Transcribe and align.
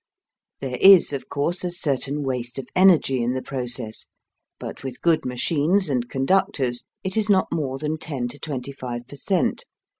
There 0.61 0.77
is, 0.77 1.13
of 1.13 1.29
course, 1.29 1.63
a 1.63 1.69
certain 1.69 2.23
waste 2.23 2.57
of 2.57 2.67
energy 2.75 3.21
in 3.21 3.33
the 3.33 3.41
process, 3.43 4.07
but 4.57 4.83
with 4.83 4.99
good 5.03 5.25
machines 5.25 5.89
and 5.91 6.09
conductors, 6.09 6.87
it 7.03 7.15
is 7.15 7.29
not 7.29 7.51
more 7.53 7.77
than 7.77 7.99
10 7.99 8.27
to 8.29 8.39
25 8.39 9.07
per 9.07 9.15
cent. 9.15 9.65